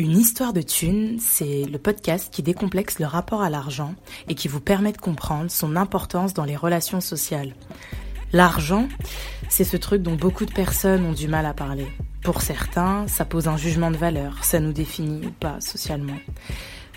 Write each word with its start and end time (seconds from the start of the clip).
Une 0.00 0.16
histoire 0.16 0.54
de 0.54 0.62
thune, 0.62 1.18
c'est 1.20 1.64
le 1.64 1.78
podcast 1.78 2.32
qui 2.32 2.42
décomplexe 2.42 3.00
le 3.00 3.04
rapport 3.04 3.42
à 3.42 3.50
l'argent 3.50 3.94
et 4.28 4.34
qui 4.34 4.48
vous 4.48 4.58
permet 4.58 4.92
de 4.92 4.96
comprendre 4.96 5.50
son 5.50 5.76
importance 5.76 6.32
dans 6.32 6.46
les 6.46 6.56
relations 6.56 7.02
sociales. 7.02 7.54
L'argent, 8.32 8.88
c'est 9.50 9.62
ce 9.62 9.76
truc 9.76 10.00
dont 10.00 10.14
beaucoup 10.14 10.46
de 10.46 10.54
personnes 10.54 11.04
ont 11.04 11.12
du 11.12 11.28
mal 11.28 11.44
à 11.44 11.52
parler. 11.52 11.86
Pour 12.22 12.40
certains, 12.40 13.06
ça 13.08 13.26
pose 13.26 13.46
un 13.46 13.58
jugement 13.58 13.90
de 13.90 13.98
valeur, 13.98 14.42
ça 14.42 14.58
nous 14.58 14.72
définit 14.72 15.26
ou 15.26 15.32
pas 15.32 15.60
socialement. 15.60 16.16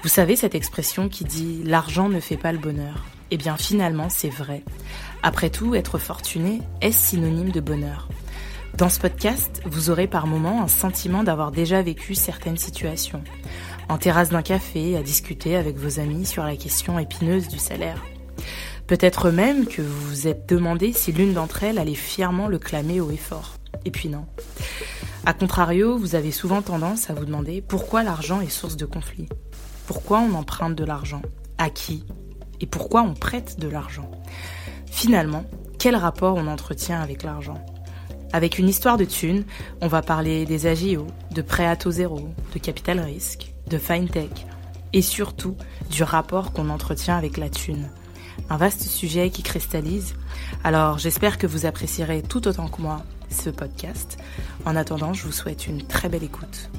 Vous 0.01 0.07
savez 0.07 0.37
cette 0.37 0.55
expression 0.55 1.09
qui 1.09 1.25
dit 1.25 1.61
l'argent 1.65 2.07
ne 2.07 2.21
fait 2.21 2.37
pas 2.37 2.53
le 2.53 2.57
bonheur 2.57 3.03
Eh 3.31 3.37
bien 3.37 3.57
finalement, 3.57 4.07
c'est 4.07 4.29
vrai. 4.29 4.63
Après 5.23 5.49
tout, 5.49 5.75
être 5.75 5.97
fortuné 5.97 6.61
est 6.79 6.93
synonyme 6.93 7.51
de 7.51 7.59
bonheur. 7.59 8.07
Dans 8.77 8.89
ce 8.89 8.99
podcast, 8.99 9.61
vous 9.65 9.91
aurez 9.91 10.07
par 10.07 10.25
moments 10.25 10.63
un 10.63 10.67
sentiment 10.67 11.23
d'avoir 11.23 11.51
déjà 11.51 11.83
vécu 11.83 12.15
certaines 12.15 12.57
situations. 12.57 13.23
En 13.87 13.99
terrasse 13.99 14.29
d'un 14.29 14.41
café, 14.41 14.97
à 14.97 15.03
discuter 15.03 15.55
avec 15.55 15.77
vos 15.77 15.99
amis 15.99 16.25
sur 16.25 16.43
la 16.43 16.55
question 16.55 16.97
épineuse 16.97 17.47
du 17.47 17.59
salaire. 17.59 18.03
Peut-être 18.87 19.29
même 19.29 19.67
que 19.67 19.83
vous 19.83 20.07
vous 20.09 20.27
êtes 20.27 20.49
demandé 20.49 20.91
si 20.91 21.11
l'une 21.11 21.33
d'entre 21.33 21.63
elles 21.63 21.77
allait 21.77 21.93
fièrement 21.93 22.47
le 22.47 22.57
clamer 22.57 22.99
haut 22.99 23.11
et 23.11 23.17
fort. 23.17 23.57
Et 23.85 23.91
puis 23.91 24.09
non. 24.09 24.25
A 25.27 25.33
contrario, 25.33 25.95
vous 25.95 26.15
avez 26.15 26.31
souvent 26.31 26.63
tendance 26.63 27.11
à 27.11 27.13
vous 27.13 27.25
demander 27.25 27.61
pourquoi 27.61 28.01
l'argent 28.01 28.41
est 28.41 28.49
source 28.49 28.75
de 28.75 28.85
conflit. 28.85 29.29
Pourquoi 29.85 30.19
on 30.19 30.33
emprunte 30.33 30.73
de 30.73 30.83
l'argent? 30.83 31.21
À 31.59 31.69
qui? 31.69 32.05
Et 32.59 32.65
pourquoi 32.65 33.03
on 33.03 33.13
prête 33.13 33.59
de 33.59 33.67
l'argent? 33.67 34.09
Finalement, 34.87 35.45
quel 35.77 35.95
rapport 35.95 36.35
on 36.37 36.47
entretient 36.47 36.99
avec 36.99 37.21
l'argent? 37.21 37.63
Avec 38.33 38.57
une 38.57 38.67
histoire 38.67 38.97
de 38.97 39.05
thunes, 39.05 39.45
on 39.79 39.87
va 39.87 40.01
parler 40.01 40.45
des 40.45 40.65
AGO, 40.65 41.07
de 41.31 41.41
prêt 41.41 41.67
à 41.67 41.75
taux 41.75 41.91
zéro, 41.91 42.29
de 42.53 42.59
capital 42.59 42.99
risque, 42.99 43.53
de 43.67 43.77
fintech 43.77 44.45
et 44.91 45.01
surtout 45.01 45.55
du 45.89 46.03
rapport 46.03 46.51
qu'on 46.51 46.69
entretient 46.69 47.15
avec 47.15 47.37
la 47.37 47.49
thune. 47.49 47.89
Un 48.49 48.57
vaste 48.57 48.81
sujet 48.81 49.29
qui 49.29 49.43
cristallise. 49.43 50.15
Alors 50.63 50.97
j'espère 50.97 51.37
que 51.37 51.47
vous 51.47 51.65
apprécierez 51.65 52.23
tout 52.23 52.47
autant 52.47 52.67
que 52.67 52.81
moi 52.81 53.03
ce 53.29 53.49
podcast. 53.51 54.17
En 54.65 54.75
attendant, 54.75 55.13
je 55.13 55.23
vous 55.23 55.31
souhaite 55.31 55.67
une 55.67 55.83
très 55.83 56.09
belle 56.09 56.23
écoute. 56.23 56.69